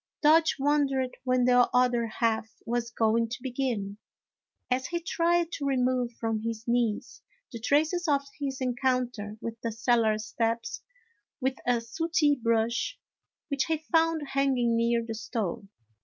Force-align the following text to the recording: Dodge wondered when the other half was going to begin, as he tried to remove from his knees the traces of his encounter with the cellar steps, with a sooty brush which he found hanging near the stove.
Dodge 0.23 0.55
wondered 0.57 1.15
when 1.25 1.45
the 1.45 1.69
other 1.75 2.07
half 2.07 2.49
was 2.65 2.89
going 2.89 3.29
to 3.29 3.43
begin, 3.43 3.99
as 4.71 4.87
he 4.87 4.99
tried 4.99 5.51
to 5.51 5.67
remove 5.67 6.11
from 6.13 6.41
his 6.41 6.67
knees 6.67 7.21
the 7.51 7.59
traces 7.59 8.07
of 8.07 8.23
his 8.39 8.59
encounter 8.61 9.37
with 9.41 9.61
the 9.61 9.71
cellar 9.71 10.17
steps, 10.17 10.81
with 11.39 11.57
a 11.67 11.81
sooty 11.81 12.33
brush 12.33 12.97
which 13.49 13.65
he 13.65 13.77
found 13.91 14.29
hanging 14.29 14.75
near 14.75 15.05
the 15.05 15.13
stove. 15.13 15.67